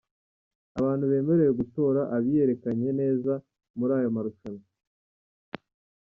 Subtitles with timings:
[0.79, 3.33] Abantu bemerewe gutora abiyerekanye neza
[3.77, 4.65] muri ayo marushanwa.